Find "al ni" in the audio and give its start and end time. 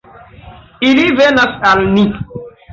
1.75-2.09